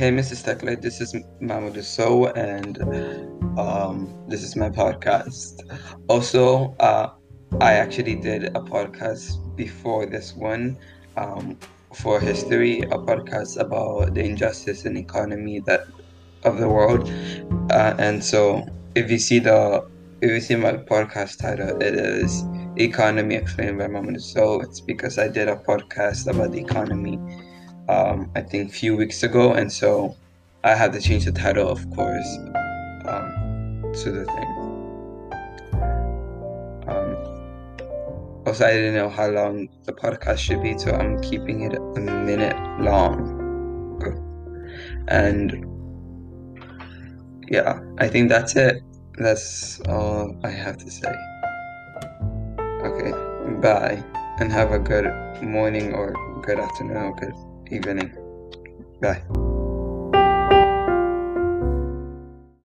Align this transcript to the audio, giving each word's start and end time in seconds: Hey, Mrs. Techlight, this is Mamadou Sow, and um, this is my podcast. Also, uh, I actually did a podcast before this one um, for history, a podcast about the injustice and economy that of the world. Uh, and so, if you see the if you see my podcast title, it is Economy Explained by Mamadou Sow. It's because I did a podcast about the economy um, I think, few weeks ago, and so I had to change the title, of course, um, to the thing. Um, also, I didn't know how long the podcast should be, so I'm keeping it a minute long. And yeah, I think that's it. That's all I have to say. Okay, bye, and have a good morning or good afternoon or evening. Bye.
Hey, 0.00 0.10
Mrs. 0.10 0.42
Techlight, 0.42 0.80
this 0.80 0.98
is 1.02 1.12
Mamadou 1.42 1.84
Sow, 1.84 2.28
and 2.28 2.80
um, 3.58 4.24
this 4.28 4.42
is 4.42 4.56
my 4.56 4.70
podcast. 4.70 5.60
Also, 6.08 6.74
uh, 6.80 7.10
I 7.60 7.74
actually 7.74 8.14
did 8.14 8.44
a 8.44 8.62
podcast 8.64 9.54
before 9.56 10.06
this 10.06 10.32
one 10.34 10.78
um, 11.18 11.58
for 11.92 12.18
history, 12.18 12.80
a 12.80 12.96
podcast 12.96 13.60
about 13.60 14.14
the 14.14 14.24
injustice 14.24 14.86
and 14.86 14.96
economy 14.96 15.60
that 15.66 15.82
of 16.44 16.56
the 16.56 16.66
world. 16.66 17.06
Uh, 17.70 17.94
and 17.98 18.24
so, 18.24 18.66
if 18.94 19.10
you 19.10 19.18
see 19.18 19.38
the 19.38 19.86
if 20.22 20.30
you 20.30 20.40
see 20.40 20.56
my 20.56 20.78
podcast 20.78 21.42
title, 21.42 21.76
it 21.82 21.94
is 21.94 22.42
Economy 22.78 23.34
Explained 23.34 23.76
by 23.76 23.84
Mamadou 23.86 24.18
Sow. 24.18 24.62
It's 24.62 24.80
because 24.80 25.18
I 25.18 25.28
did 25.28 25.48
a 25.48 25.56
podcast 25.56 26.26
about 26.26 26.52
the 26.52 26.58
economy 26.58 27.18
um, 27.90 28.30
I 28.36 28.42
think, 28.42 28.72
few 28.72 28.96
weeks 28.96 29.22
ago, 29.24 29.52
and 29.52 29.70
so 29.72 30.16
I 30.62 30.74
had 30.74 30.92
to 30.92 31.00
change 31.00 31.24
the 31.24 31.32
title, 31.32 31.68
of 31.68 31.80
course, 31.90 32.38
um, 33.06 33.92
to 34.02 34.12
the 34.12 34.24
thing. 34.24 34.50
Um, 36.86 37.16
also, 38.46 38.64
I 38.64 38.72
didn't 38.72 38.94
know 38.94 39.08
how 39.08 39.28
long 39.28 39.68
the 39.84 39.92
podcast 39.92 40.38
should 40.38 40.62
be, 40.62 40.78
so 40.78 40.92
I'm 40.92 41.20
keeping 41.20 41.62
it 41.62 41.74
a 41.74 42.00
minute 42.00 42.56
long. 42.80 43.38
And 45.08 45.66
yeah, 47.50 47.80
I 47.98 48.06
think 48.06 48.28
that's 48.28 48.54
it. 48.54 48.82
That's 49.18 49.80
all 49.88 50.38
I 50.44 50.50
have 50.50 50.76
to 50.78 50.90
say. 50.90 51.12
Okay, 52.84 53.10
bye, 53.60 54.04
and 54.38 54.52
have 54.52 54.70
a 54.70 54.78
good 54.78 55.10
morning 55.42 55.92
or 55.92 56.14
good 56.42 56.60
afternoon 56.60 56.96
or 56.96 57.16
evening. 57.72 58.12
Bye. 59.00 59.49